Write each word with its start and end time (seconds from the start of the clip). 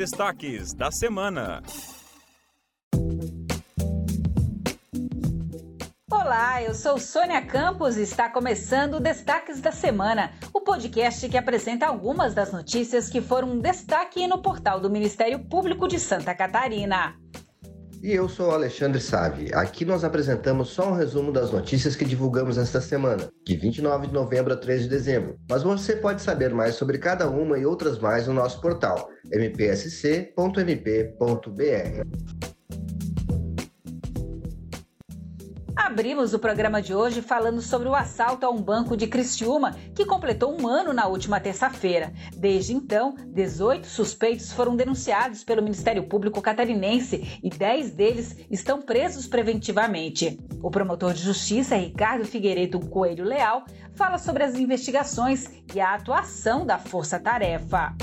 destaques 0.00 0.72
da 0.72 0.90
semana. 0.90 1.62
Olá, 6.10 6.62
eu 6.62 6.74
sou 6.74 6.98
Sônia 6.98 7.42
Campos 7.42 7.98
e 7.98 8.02
está 8.04 8.30
começando 8.30 8.94
o 8.94 9.00
Destaques 9.00 9.60
da 9.60 9.70
Semana, 9.70 10.32
o 10.54 10.62
podcast 10.62 11.28
que 11.28 11.36
apresenta 11.36 11.86
algumas 11.86 12.32
das 12.32 12.50
notícias 12.50 13.10
que 13.10 13.20
foram 13.20 13.50
um 13.50 13.60
destaque 13.60 14.26
no 14.26 14.40
portal 14.40 14.80
do 14.80 14.88
Ministério 14.88 15.38
Público 15.38 15.86
de 15.86 16.00
Santa 16.00 16.34
Catarina. 16.34 17.14
E 18.02 18.12
eu 18.12 18.30
sou 18.30 18.50
Alexandre 18.50 18.98
Savi. 18.98 19.52
Aqui 19.52 19.84
nós 19.84 20.04
apresentamos 20.04 20.70
só 20.70 20.90
um 20.90 20.94
resumo 20.94 21.30
das 21.30 21.50
notícias 21.50 21.94
que 21.94 22.04
divulgamos 22.04 22.56
esta 22.56 22.80
semana, 22.80 23.28
de 23.44 23.56
29 23.56 24.06
de 24.06 24.14
novembro 24.14 24.54
a 24.54 24.56
3 24.56 24.84
de 24.84 24.88
dezembro. 24.88 25.36
Mas 25.50 25.62
você 25.62 25.96
pode 25.96 26.22
saber 26.22 26.54
mais 26.54 26.76
sobre 26.76 26.96
cada 26.96 27.28
uma 27.28 27.58
e 27.58 27.66
outras 27.66 27.98
mais 27.98 28.26
no 28.26 28.32
nosso 28.32 28.58
portal 28.58 29.10
mpsc.mp.br. 29.26 30.40
Abrimos 35.90 36.32
o 36.32 36.38
programa 36.38 36.80
de 36.80 36.94
hoje 36.94 37.20
falando 37.20 37.60
sobre 37.60 37.88
o 37.88 37.96
assalto 37.96 38.46
a 38.46 38.48
um 38.48 38.62
banco 38.62 38.96
de 38.96 39.08
Criciúma, 39.08 39.74
que 39.92 40.06
completou 40.06 40.56
um 40.56 40.68
ano 40.68 40.92
na 40.92 41.08
última 41.08 41.40
terça-feira. 41.40 42.12
Desde 42.36 42.72
então, 42.72 43.16
18 43.26 43.88
suspeitos 43.88 44.52
foram 44.52 44.76
denunciados 44.76 45.42
pelo 45.42 45.60
Ministério 45.60 46.04
Público 46.04 46.40
catarinense 46.40 47.40
e 47.42 47.50
10 47.50 47.90
deles 47.90 48.36
estão 48.48 48.80
presos 48.80 49.26
preventivamente. 49.26 50.38
O 50.62 50.70
promotor 50.70 51.12
de 51.12 51.24
justiça, 51.24 51.74
Ricardo 51.74 52.24
Figueiredo 52.24 52.78
Coelho 52.78 53.24
Leal, 53.24 53.64
fala 53.92 54.16
sobre 54.16 54.44
as 54.44 54.54
investigações 54.54 55.50
e 55.74 55.80
a 55.80 55.94
atuação 55.94 56.64
da 56.64 56.78
Força 56.78 57.18
Tarefa. 57.18 57.96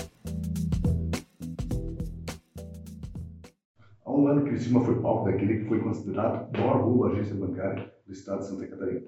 Um 4.17 4.27
ano, 4.27 4.45
Criciúma 4.45 4.83
foi 4.83 4.99
palco 4.99 5.25
daquele 5.25 5.59
que 5.59 5.65
foi 5.65 5.79
considerado 5.79 6.49
o 6.49 6.59
maior 6.59 6.81
roubo 6.81 7.05
agência 7.05 7.35
bancária 7.35 7.91
do 8.05 8.11
estado 8.11 8.39
de 8.39 8.45
Santa 8.47 8.67
Catarina. 8.67 9.07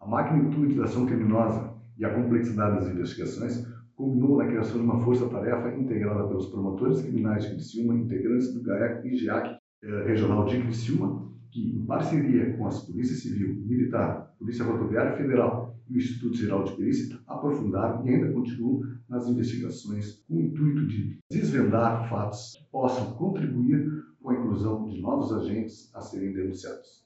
A 0.00 0.06
magnitude 0.06 0.74
da 0.74 0.84
ação 0.84 1.06
criminosa 1.06 1.74
e 1.98 2.04
a 2.04 2.14
complexidade 2.14 2.76
das 2.76 2.88
investigações 2.88 3.66
culminou 3.96 4.38
na 4.38 4.46
criação 4.46 4.78
de 4.78 4.84
uma 4.84 5.00
força-tarefa 5.00 5.74
integrada 5.76 6.28
pelos 6.28 6.46
promotores 6.46 7.02
criminais 7.02 7.44
de 7.44 7.50
Criciúma, 7.50 7.94
integrantes 7.94 8.54
do 8.54 8.62
GAEC 8.62 9.08
e 9.08 9.16
GIAC 9.16 9.58
eh, 9.82 10.04
regional 10.06 10.44
de 10.44 10.60
Criciúma, 10.60 11.28
que, 11.50 11.76
em 11.76 11.84
parceria 11.84 12.56
com 12.56 12.66
as 12.66 12.86
Polícia 12.86 13.16
Civil, 13.16 13.56
Militar, 13.66 14.32
Polícia 14.38 14.64
Rodoviária 14.64 15.16
Federal 15.16 15.76
e 15.88 15.94
o 15.94 15.96
Instituto 15.96 16.36
Geral 16.36 16.62
de 16.62 16.76
Perícia, 16.76 17.18
aprofundaram 17.26 18.06
e 18.06 18.10
ainda 18.10 18.32
continuam 18.32 18.82
nas 19.08 19.26
investigações 19.26 20.22
com 20.28 20.36
o 20.36 20.42
intuito 20.42 20.86
de 20.86 21.18
desvendar 21.28 22.08
fatos 22.08 22.52
que 22.56 22.70
possam 22.70 23.14
contribuir 23.14 24.07
com 24.28 24.32
a 24.32 24.34
inclusão 24.34 24.84
de 24.84 25.00
novos 25.00 25.32
agentes 25.32 25.90
a 25.94 26.02
serem 26.02 26.34
denunciados. 26.34 27.02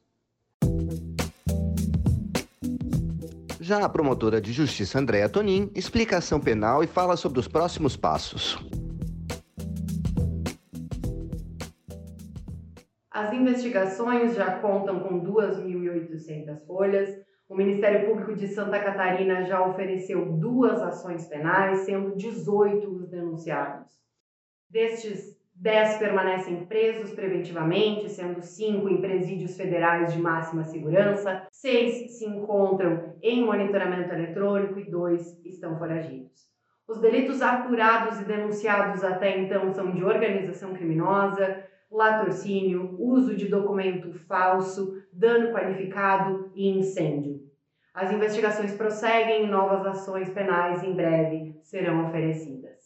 Já 3.61 3.85
a 3.85 3.89
promotora 3.89 4.41
de 4.41 4.53
justiça 4.53 4.99
Andréa 4.99 5.29
Tonin 5.29 5.71
explica 5.73 6.17
a 6.17 6.19
ação 6.19 6.41
penal 6.41 6.83
e 6.83 6.89
fala 6.89 7.17
sobre 7.17 7.39
os 7.39 7.47
próximos 7.47 7.97
passos. 7.97 8.59
As 13.09 13.33
investigações 13.33 14.35
já 14.35 14.59
contam 14.59 14.99
com 15.01 15.23
2.800 15.23 16.67
folhas. 16.67 17.09
O 17.49 17.55
Ministério 17.55 18.09
Público 18.09 18.35
de 18.35 18.49
Santa 18.49 18.81
Catarina 18.83 19.45
já 19.45 19.65
ofereceu 19.65 20.33
duas 20.33 20.83
ações 20.83 21.27
penais, 21.27 21.81
sendo 21.81 22.17
18 22.17 22.91
os 22.91 23.09
denunciados. 23.09 23.93
Destes 24.69 25.32
10 25.63 25.99
permanecem 25.99 26.67
presos 26.67 27.13
preventivamente, 27.13 28.09
sendo 28.09 28.43
5 28.43 28.89
em 28.89 29.01
presídios 29.01 29.57
federais 29.57 30.13
de 30.13 30.21
máxima 30.21 30.65
segurança, 30.65 31.47
6 31.53 32.19
se 32.19 32.27
encontram 32.27 33.15
em 33.23 33.45
monitoramento 33.45 34.13
eletrônico 34.13 34.81
e 34.81 34.91
2 34.91 35.41
estão 35.45 35.79
foragidos. 35.79 36.51
Os 36.89 37.01
delitos 37.01 37.41
apurados 37.41 38.21
e 38.21 38.25
denunciados 38.25 39.05
até 39.05 39.39
então 39.39 39.73
são 39.73 39.93
de 39.93 40.03
organização 40.03 40.75
criminosa, 40.75 41.65
latrocínio, 41.89 42.97
uso 42.99 43.37
de 43.37 43.47
documento 43.47 44.13
falso, 44.27 45.01
dano 45.13 45.53
qualificado 45.53 46.51
e 46.57 46.77
incêndio. 46.77 47.41
As 47.95 48.11
investigações 48.11 48.75
prosseguem 48.75 49.45
e 49.45 49.49
novas 49.49 49.87
ações 49.87 50.29
penais 50.31 50.83
em 50.83 50.93
breve 50.93 51.55
serão 51.63 52.09
oferecidas. 52.09 52.82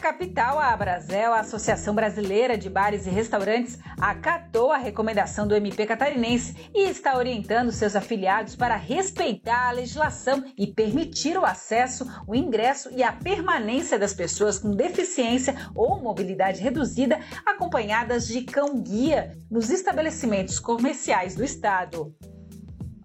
Capital, 0.00 0.58
a 0.58 0.72
Abrazel, 0.72 1.32
a 1.32 1.40
Associação 1.40 1.94
Brasileira 1.94 2.56
de 2.56 2.70
Bares 2.70 3.06
e 3.06 3.10
Restaurantes, 3.10 3.78
acatou 4.00 4.72
a 4.72 4.78
recomendação 4.78 5.46
do 5.46 5.54
MP 5.54 5.86
catarinense 5.86 6.70
e 6.74 6.88
está 6.88 7.16
orientando 7.16 7.70
seus 7.70 7.94
afiliados 7.94 8.56
para 8.56 8.76
respeitar 8.76 9.68
a 9.68 9.72
legislação 9.72 10.42
e 10.56 10.66
permitir 10.66 11.36
o 11.36 11.44
acesso, 11.44 12.06
o 12.26 12.34
ingresso 12.34 12.90
e 12.96 13.02
a 13.02 13.12
permanência 13.12 13.98
das 13.98 14.14
pessoas 14.14 14.58
com 14.58 14.74
deficiência 14.74 15.54
ou 15.74 16.00
mobilidade 16.00 16.60
reduzida, 16.60 17.20
acompanhadas 17.44 18.26
de 18.26 18.42
cão-guia 18.42 19.36
nos 19.50 19.70
estabelecimentos 19.70 20.58
comerciais 20.58 21.34
do 21.34 21.44
estado. 21.44 22.14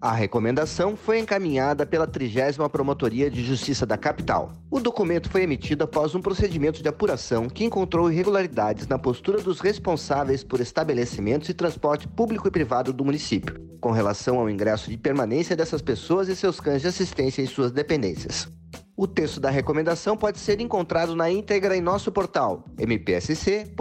A 0.00 0.12
recomendação 0.12 0.94
foi 0.94 1.18
encaminhada 1.18 1.86
pela 1.86 2.06
30 2.06 2.68
Promotoria 2.68 3.30
de 3.30 3.42
Justiça 3.42 3.86
da 3.86 3.96
capital. 3.96 4.52
O 4.70 4.78
documento 4.78 5.30
foi 5.30 5.42
emitido 5.42 5.84
após 5.84 6.14
um 6.14 6.20
procedimento 6.20 6.82
de 6.82 6.88
apuração 6.88 7.48
que 7.48 7.64
encontrou 7.64 8.12
irregularidades 8.12 8.86
na 8.86 8.98
postura 8.98 9.40
dos 9.40 9.58
responsáveis 9.58 10.44
por 10.44 10.60
estabelecimentos 10.60 11.48
e 11.48 11.54
transporte 11.54 12.06
público 12.06 12.46
e 12.46 12.50
privado 12.50 12.92
do 12.92 13.06
município, 13.06 13.58
com 13.80 13.90
relação 13.90 14.38
ao 14.38 14.50
ingresso 14.50 14.90
de 14.90 14.98
permanência 14.98 15.56
dessas 15.56 15.80
pessoas 15.80 16.28
e 16.28 16.36
seus 16.36 16.60
cães 16.60 16.82
de 16.82 16.88
assistência 16.88 17.40
em 17.40 17.46
suas 17.46 17.72
dependências. 17.72 18.46
O 18.94 19.06
texto 19.06 19.40
da 19.40 19.48
recomendação 19.48 20.14
pode 20.14 20.38
ser 20.38 20.60
encontrado 20.60 21.16
na 21.16 21.30
íntegra 21.30 21.74
em 21.74 21.80
nosso 21.80 22.12
portal 22.12 22.64
mpsc.mp.br. 22.78 23.76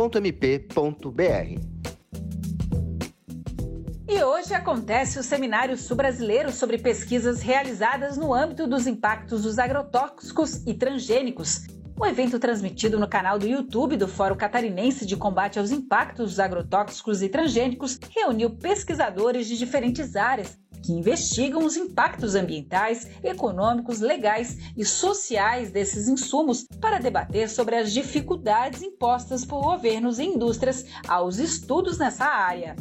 E 4.15 4.23
hoje 4.23 4.53
acontece 4.53 5.19
o 5.19 5.23
Seminário 5.23 5.75
Sul-Brasileiro 5.75 6.49
sobre 6.49 6.77
pesquisas 6.77 7.41
realizadas 7.41 8.15
no 8.15 8.33
âmbito 8.33 8.65
dos 8.65 8.87
impactos 8.87 9.41
dos 9.41 9.59
agrotóxicos 9.59 10.65
e 10.65 10.73
transgênicos. 10.73 11.63
O 11.99 12.05
evento 12.05 12.39
transmitido 12.39 12.97
no 12.97 13.09
canal 13.09 13.37
do 13.37 13.45
YouTube 13.45 13.97
do 13.97 14.07
Fórum 14.07 14.37
Catarinense 14.37 15.05
de 15.05 15.17
Combate 15.17 15.59
aos 15.59 15.69
Impactos 15.69 16.29
dos 16.29 16.39
Agrotóxicos 16.39 17.21
e 17.21 17.27
Transgênicos 17.27 17.99
reuniu 18.09 18.51
pesquisadores 18.51 19.47
de 19.47 19.57
diferentes 19.57 20.15
áreas 20.15 20.57
que 20.81 20.93
investigam 20.93 21.65
os 21.65 21.75
impactos 21.75 22.35
ambientais, 22.35 23.05
econômicos, 23.21 23.99
legais 23.99 24.71
e 24.77 24.85
sociais 24.85 25.71
desses 25.71 26.07
insumos 26.07 26.65
para 26.79 26.99
debater 26.99 27.49
sobre 27.49 27.75
as 27.75 27.91
dificuldades 27.91 28.81
impostas 28.81 29.43
por 29.43 29.61
governos 29.61 30.19
e 30.19 30.23
indústrias 30.23 30.85
aos 31.05 31.37
estudos 31.37 31.97
nessa 31.97 32.23
área. 32.23 32.77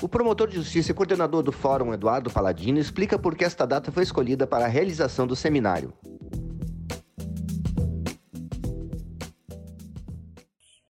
O 0.00 0.08
promotor 0.08 0.46
de 0.46 0.54
justiça 0.54 0.92
e 0.92 0.94
coordenador 0.94 1.42
do 1.42 1.50
Fórum, 1.50 1.92
Eduardo 1.92 2.30
Paladino, 2.30 2.78
explica 2.78 3.18
por 3.18 3.34
que 3.34 3.44
esta 3.44 3.66
data 3.66 3.90
foi 3.90 4.04
escolhida 4.04 4.46
para 4.46 4.64
a 4.64 4.68
realização 4.68 5.26
do 5.26 5.34
seminário. 5.34 5.92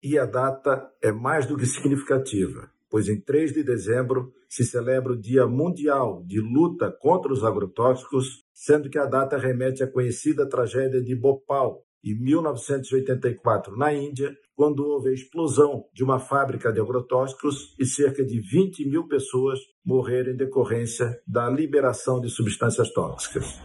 E 0.03 0.19
a 0.19 0.27
data 0.27 0.91
é 1.03 1.11
mais 1.11 1.47
do 1.47 1.57
que 1.57 1.65
significativa, 1.65 2.71
pois 2.91 3.09
em 3.09 3.19
3 3.19 3.55
de 3.55 3.63
dezembro 3.63 4.31
se 4.47 4.65
celebra 4.65 5.13
o 5.13 5.21
Dia 5.21 5.47
Mundial 5.47 6.23
de 6.27 6.41
Luta 6.41 6.95
contra 7.01 7.33
os 7.33 7.43
Agrotóxicos, 7.43 8.45
sendo 8.53 8.91
que 8.91 8.99
a 8.99 9.07
data 9.07 9.39
remete 9.39 9.83
à 9.83 9.91
conhecida 9.91 10.47
tragédia 10.47 11.03
de 11.03 11.15
Bhopal, 11.15 11.83
em 12.05 12.15
1984, 12.15 13.77
na 13.77 13.93
Índia, 13.93 14.35
quando 14.55 14.85
houve 14.85 15.11
a 15.11 15.13
explosão 15.13 15.85
de 15.93 16.03
uma 16.03 16.19
fábrica 16.19 16.73
de 16.73 16.81
agrotóxicos 16.81 17.75
e 17.79 17.87
cerca 17.87 18.25
de 18.25 18.41
20 18.41 18.89
mil 18.89 19.07
pessoas 19.07 19.59
morreram 19.85 20.33
em 20.33 20.37
decorrência 20.37 21.21
da 21.27 21.49
liberação 21.49 22.21
de 22.21 22.29
substâncias 22.29 22.93
tóxicas. 22.93 23.61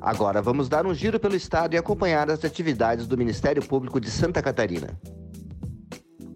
Agora 0.00 0.42
vamos 0.42 0.68
dar 0.68 0.84
um 0.84 0.92
giro 0.92 1.20
pelo 1.20 1.36
estado 1.36 1.74
e 1.74 1.78
acompanhar 1.78 2.28
as 2.28 2.44
atividades 2.44 3.06
do 3.06 3.16
Ministério 3.16 3.64
Público 3.64 4.00
de 4.00 4.10
Santa 4.10 4.42
Catarina. 4.42 4.98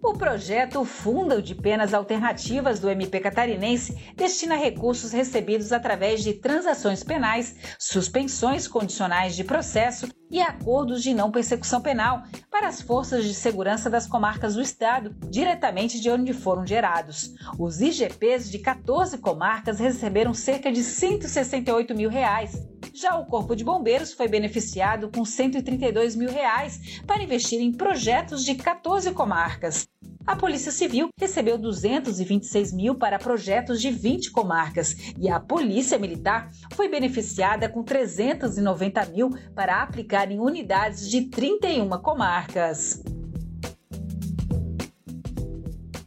O 0.03 0.13
projeto 0.13 0.85
Fundo 0.85 1.41
de 1.41 1.55
Penas 1.55 1.93
Alternativas 1.93 2.79
do 2.79 2.89
MP 2.89 3.19
Catarinense 3.19 3.97
destina 4.15 4.55
recursos 4.55 5.11
recebidos 5.11 5.71
através 5.71 6.23
de 6.23 6.33
transações 6.33 7.03
penais, 7.03 7.55
suspensões 7.79 8.67
condicionais 8.67 9.35
de 9.35 9.43
processo 9.43 10.07
e 10.29 10.41
acordos 10.41 11.01
de 11.01 11.13
não 11.13 11.31
persecução 11.31 11.81
penal 11.81 12.23
para 12.51 12.67
as 12.67 12.81
forças 12.81 13.23
de 13.23 13.33
segurança 13.33 13.89
das 13.89 14.07
comarcas 14.07 14.55
do 14.55 14.61
estado, 14.61 15.15
diretamente 15.29 15.99
de 15.99 16.09
onde 16.09 16.33
foram 16.33 16.65
gerados. 16.65 17.33
Os 17.57 17.79
IGPs 17.81 18.49
de 18.49 18.59
14 18.59 19.17
comarcas 19.17 19.79
receberam 19.79 20.33
cerca 20.33 20.71
de 20.71 20.83
168 20.83 21.95
mil 21.95 22.09
reais. 22.09 22.67
Já 22.93 23.15
o 23.17 23.25
Corpo 23.25 23.55
de 23.55 23.63
Bombeiros 23.63 24.13
foi 24.13 24.27
beneficiado 24.27 25.09
com 25.09 25.23
132 25.23 26.15
mil 26.15 26.29
reais 26.29 27.01
para 27.05 27.23
investir 27.23 27.61
em 27.61 27.71
projetos 27.71 28.43
de 28.43 28.55
14 28.55 29.11
comarcas. 29.11 29.87
A 30.27 30.35
Polícia 30.35 30.73
Civil 30.73 31.07
recebeu 31.17 31.57
226 31.57 32.73
mil 32.73 32.95
para 32.95 33.17
projetos 33.17 33.81
de 33.81 33.89
20 33.89 34.29
comarcas 34.31 34.93
e 35.17 35.29
a 35.29 35.39
Polícia 35.39 35.97
Militar 35.97 36.51
foi 36.73 36.89
beneficiada 36.89 37.69
com 37.69 37.81
390 37.81 39.05
mil 39.05 39.29
para 39.55 39.81
aplicar 39.81 40.29
em 40.29 40.37
unidades 40.37 41.09
de 41.09 41.29
31 41.29 41.87
comarcas. 42.01 43.01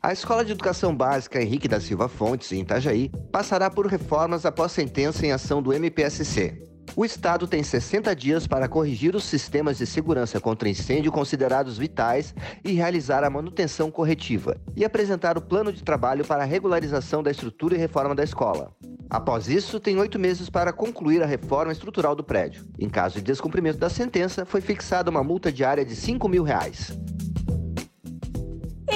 A 0.02 0.12
Escola 0.12 0.44
de 0.44 0.52
Educação 0.52 0.94
Básica 0.94 1.40
Henrique 1.40 1.67
da 1.67 1.81
Silva 1.81 2.06
Fontes, 2.06 2.52
em 2.52 2.61
Itajaí, 2.61 3.11
passará 3.32 3.70
por 3.70 3.87
reformas 3.87 4.44
após 4.44 4.72
sentença 4.72 5.25
em 5.25 5.32
ação 5.32 5.62
do 5.62 5.72
MPSC. 5.72 6.69
O 6.96 7.04
Estado 7.04 7.46
tem 7.46 7.62
60 7.62 8.14
dias 8.16 8.46
para 8.46 8.69
corrigir 8.69 9.14
os 9.14 9.25
sistemas 9.25 9.78
de 9.78 9.87
segurança 9.87 10.40
contra 10.40 10.69
incêndio 10.69 11.12
considerados 11.12 11.78
vitais 11.78 12.34
e 12.64 12.72
realizar 12.72 13.22
a 13.22 13.31
manutenção 13.31 13.90
corretiva, 13.90 14.56
e 14.76 14.84
apresentar 14.84 15.38
o 15.38 15.40
plano 15.40 15.72
de 15.72 15.84
trabalho 15.84 16.25
para 16.25 16.42
a 16.42 16.46
regularização 16.46 17.22
da 17.22 17.31
estrutura 17.31 17.76
e 17.76 17.78
reforma 17.78 18.14
da 18.14 18.25
escola. 18.25 18.72
Após 19.08 19.48
isso, 19.48 19.78
tem 19.78 19.98
oito 19.98 20.19
meses 20.19 20.50
para 20.50 20.72
concluir 20.72 21.22
a 21.22 21.26
reforma 21.26 21.72
estrutural 21.72 22.14
do 22.14 22.25
prédio. 22.25 22.64
Em 22.78 22.88
caso 22.88 23.16
de 23.16 23.22
descumprimento 23.22 23.78
da 23.78 23.88
sentença, 23.88 24.44
foi 24.44 24.60
fixada 24.60 25.10
uma 25.10 25.22
multa 25.22 25.50
diária 25.50 25.84
de 25.84 25.94
5 25.94 26.28
mil 26.28 26.43
reais. 26.43 26.93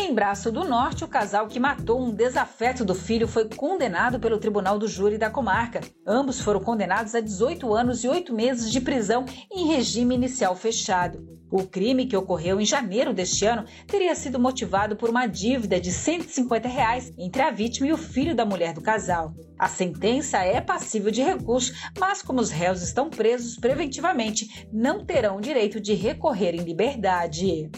Em 0.05 0.13
Braço 0.13 0.53
do 0.53 0.65
Norte, 0.65 1.03
o 1.03 1.09
casal 1.09 1.49
que 1.49 1.59
matou 1.59 1.99
um 1.99 2.15
desafeto 2.15 2.85
do 2.85 2.95
filho 2.95 3.27
foi 3.27 3.49
condenado 3.49 4.21
pelo 4.21 4.39
Tribunal 4.39 4.79
do 4.79 4.87
Júri 4.87 5.17
da 5.17 5.31
comarca. 5.31 5.81
Ambos 6.07 6.43
foram 6.43 6.61
condenados 6.61 7.15
a 7.15 7.21
18 7.21 7.73
anos 7.73 8.05
e 8.05 8.09
8 8.09 8.35
meses 8.35 8.71
de 8.71 8.83
prisão 8.83 9.25
em 9.51 9.69
regime 9.69 10.15
inicial 10.15 10.55
fechado. 10.55 11.27
O 11.51 11.67
crime, 11.67 12.05
que 12.05 12.17
ocorreu 12.19 12.61
em 12.61 12.67
janeiro 12.67 13.15
deste 13.15 13.47
ano, 13.47 13.65
teria 13.87 14.15
sido 14.15 14.39
motivado 14.39 14.95
por 14.95 15.09
uma 15.09 15.27
dívida 15.27 15.81
de 15.81 15.91
150 15.91 16.69
reais 16.69 17.11
entre 17.17 17.41
a 17.41 17.51
vítima 17.51 17.87
e 17.87 17.93
o 17.95 17.97
filho 17.97 18.37
da 18.37 18.45
mulher 18.45 18.75
do 18.75 18.83
casal. 18.83 19.33
A 19.59 19.69
sentença 19.69 20.37
é 20.37 20.61
passível 20.61 21.11
de 21.11 21.23
recurso, 21.23 21.73
mas 21.99 22.21
como 22.21 22.43
os 22.43 22.51
réus 22.51 22.83
estão 22.83 23.09
presos 23.09 23.57
preventivamente, 23.57 24.69
não 24.71 25.03
terão 25.03 25.41
direito 25.41 25.81
de 25.81 25.95
recorrer 25.95 26.55
em 26.55 26.63
liberdade. 26.63 27.71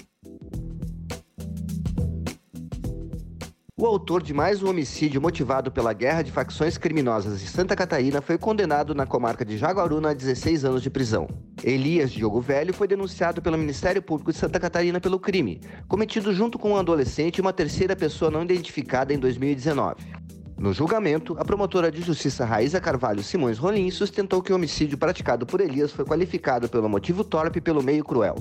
O 3.78 3.84
autor 3.84 4.22
de 4.22 4.32
mais 4.32 4.62
um 4.62 4.70
homicídio 4.70 5.20
motivado 5.20 5.70
pela 5.70 5.92
guerra 5.92 6.22
de 6.22 6.32
facções 6.32 6.78
criminosas 6.78 7.42
em 7.42 7.46
Santa 7.46 7.76
Catarina 7.76 8.22
foi 8.22 8.38
condenado 8.38 8.94
na 8.94 9.04
comarca 9.04 9.44
de 9.44 9.58
Jaguaruna 9.58 10.12
a 10.12 10.14
16 10.14 10.64
anos 10.64 10.82
de 10.82 10.88
prisão. 10.88 11.28
Elias 11.62 12.10
Diogo 12.10 12.40
Velho 12.40 12.72
foi 12.72 12.88
denunciado 12.88 13.42
pelo 13.42 13.58
Ministério 13.58 14.00
Público 14.00 14.32
de 14.32 14.38
Santa 14.38 14.58
Catarina 14.58 14.98
pelo 14.98 15.20
crime, 15.20 15.60
cometido 15.86 16.32
junto 16.32 16.58
com 16.58 16.70
um 16.70 16.76
adolescente 16.78 17.36
e 17.36 17.42
uma 17.42 17.52
terceira 17.52 17.94
pessoa 17.94 18.30
não 18.30 18.44
identificada 18.44 19.12
em 19.12 19.18
2019. 19.18 20.06
No 20.56 20.72
julgamento, 20.72 21.36
a 21.38 21.44
promotora 21.44 21.92
de 21.92 22.00
justiça 22.00 22.46
Raíza 22.46 22.80
Carvalho 22.80 23.22
Simões 23.22 23.58
Rolim 23.58 23.90
sustentou 23.90 24.40
que 24.40 24.54
o 24.54 24.56
homicídio 24.56 24.96
praticado 24.96 25.44
por 25.44 25.60
Elias 25.60 25.92
foi 25.92 26.06
qualificado 26.06 26.66
pelo 26.66 26.88
motivo 26.88 27.22
torpe 27.22 27.60
pelo 27.60 27.82
meio 27.82 28.02
cruel. 28.02 28.36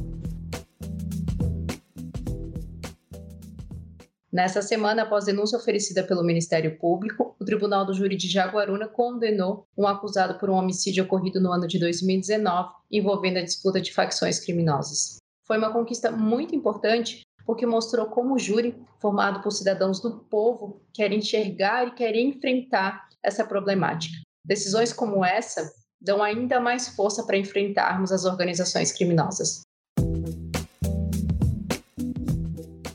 Nessa 4.36 4.62
semana, 4.62 5.04
após 5.04 5.24
denúncia 5.24 5.58
oferecida 5.58 6.04
pelo 6.04 6.22
Ministério 6.22 6.78
Público, 6.78 7.34
o 7.40 7.46
Tribunal 7.46 7.86
do 7.86 7.94
Júri 7.94 8.18
de 8.18 8.28
Jaguaruna 8.28 8.86
condenou 8.86 9.66
um 9.78 9.88
acusado 9.88 10.38
por 10.38 10.50
um 10.50 10.56
homicídio 10.56 11.06
ocorrido 11.06 11.40
no 11.40 11.54
ano 11.54 11.66
de 11.66 11.80
2019 11.80 12.70
envolvendo 12.92 13.38
a 13.38 13.42
disputa 13.42 13.80
de 13.80 13.94
facções 13.94 14.38
criminosas. 14.38 15.20
Foi 15.48 15.58
uma 15.58 15.72
conquista 15.72 16.12
muito 16.12 16.54
importante 16.54 17.22
porque 17.46 17.66
mostrou 17.66 18.08
como 18.08 18.36
o 18.36 18.38
júri, 18.38 18.76
formado 19.00 19.42
por 19.42 19.52
cidadãos 19.52 20.02
do 20.02 20.20
povo, 20.30 20.82
quer 20.94 21.14
enxergar 21.14 21.88
e 21.88 21.92
quer 21.92 22.14
enfrentar 22.14 23.08
essa 23.24 23.46
problemática. 23.46 24.18
Decisões 24.46 24.92
como 24.92 25.24
essa 25.24 25.72
dão 26.02 26.22
ainda 26.22 26.60
mais 26.60 26.90
força 26.90 27.24
para 27.24 27.38
enfrentarmos 27.38 28.12
as 28.12 28.26
organizações 28.26 28.92
criminosas. 28.92 29.62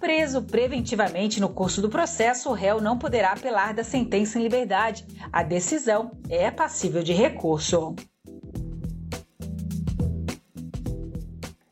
Preso 0.00 0.40
preventivamente 0.42 1.42
no 1.42 1.50
curso 1.50 1.82
do 1.82 1.90
processo, 1.90 2.48
o 2.48 2.54
réu 2.54 2.80
não 2.80 2.96
poderá 2.96 3.32
apelar 3.32 3.74
da 3.74 3.84
sentença 3.84 4.38
em 4.38 4.42
liberdade. 4.42 5.06
A 5.30 5.42
decisão 5.42 6.12
é 6.26 6.50
passível 6.50 7.02
de 7.02 7.12
recurso. 7.12 7.94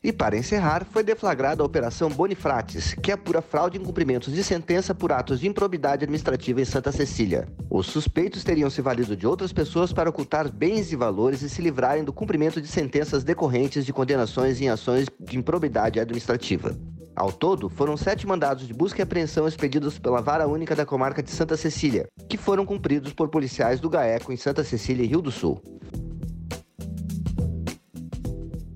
E 0.03 0.13
para 0.13 0.37
encerrar, 0.37 0.85
foi 0.85 1.03
deflagrada 1.03 1.63
a 1.63 1.65
Operação 1.65 2.09
Bonifrates, 2.09 2.93
que 2.93 3.11
apura 3.11 3.41
fraude 3.41 3.79
em 3.79 3.83
cumprimentos 3.83 4.31
de 4.31 4.43
sentença 4.43 4.93
por 4.93 5.11
atos 5.11 5.39
de 5.39 5.47
improbidade 5.47 6.03
administrativa 6.03 6.61
em 6.61 6.65
Santa 6.65 6.91
Cecília. 6.91 7.47
Os 7.69 7.87
suspeitos 7.87 8.43
teriam 8.43 8.69
se 8.69 8.81
valido 8.81 9.15
de 9.15 9.25
outras 9.25 9.51
pessoas 9.51 9.91
para 9.91 10.09
ocultar 10.09 10.51
bens 10.51 10.91
e 10.91 10.95
valores 10.95 11.41
e 11.41 11.49
se 11.49 11.61
livrarem 11.61 12.03
do 12.03 12.13
cumprimento 12.13 12.61
de 12.61 12.67
sentenças 12.67 13.23
decorrentes 13.23 13.85
de 13.85 13.91
condenações 13.91 14.61
em 14.61 14.69
ações 14.69 15.07
de 15.19 15.37
improbidade 15.37 15.99
administrativa. 15.99 16.75
Ao 17.15 17.31
todo, 17.31 17.69
foram 17.69 17.97
sete 17.97 18.25
mandados 18.25 18.67
de 18.67 18.73
busca 18.73 19.01
e 19.01 19.03
apreensão 19.03 19.47
expedidos 19.47 19.99
pela 19.99 20.21
Vara 20.21 20.47
Única 20.47 20.75
da 20.75 20.85
Comarca 20.85 21.21
de 21.21 21.29
Santa 21.29 21.57
Cecília, 21.57 22.07
que 22.29 22.37
foram 22.37 22.65
cumpridos 22.65 23.13
por 23.13 23.29
policiais 23.29 23.79
do 23.79 23.89
GAECO 23.89 24.31
em 24.31 24.37
Santa 24.37 24.63
Cecília 24.63 25.03
e 25.03 25.07
Rio 25.07 25.21
do 25.21 25.31
Sul. 25.31 25.61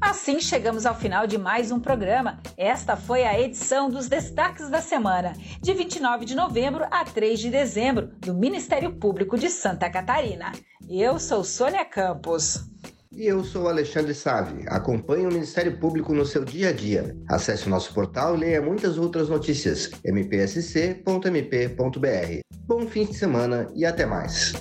Assim 0.01 0.39
chegamos 0.39 0.85
ao 0.85 0.95
final 0.95 1.27
de 1.27 1.37
mais 1.37 1.71
um 1.71 1.79
programa. 1.79 2.39
Esta 2.55 2.95
foi 2.95 3.23
a 3.23 3.39
edição 3.39 3.89
dos 3.89 4.07
Destaques 4.07 4.69
da 4.69 4.81
Semana, 4.81 5.33
de 5.61 5.73
29 5.73 6.23
de 6.23 6.35
novembro 6.35 6.85
a 6.89 7.03
3 7.03 7.39
de 7.39 7.49
dezembro, 7.49 8.07
do 8.19 8.33
Ministério 8.33 8.93
Público 8.93 9.37
de 9.37 9.49
Santa 9.49 9.89
Catarina. 9.89 10.51
Eu 10.89 11.19
sou 11.19 11.43
Sônia 11.43 11.83
Campos. 11.83 12.72
E 13.15 13.27
eu 13.27 13.43
sou 13.43 13.69
Alexandre 13.69 14.13
Save. 14.15 14.65
Acompanhe 14.67 15.27
o 15.27 15.31
Ministério 15.31 15.77
Público 15.77 16.15
no 16.15 16.25
seu 16.25 16.43
dia 16.43 16.69
a 16.69 16.71
dia. 16.71 17.15
Acesse 17.29 17.67
o 17.67 17.69
nosso 17.69 17.93
portal 17.93 18.35
e 18.35 18.39
leia 18.39 18.61
muitas 18.61 18.97
outras 18.97 19.29
notícias. 19.29 19.91
mpsc.mp.br. 20.03 21.03
Bom 22.65 22.87
fim 22.87 23.05
de 23.05 23.13
semana 23.13 23.69
e 23.75 23.85
até 23.85 24.05
mais. 24.05 24.53